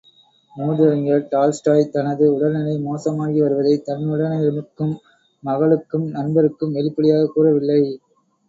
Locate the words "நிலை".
2.51-2.73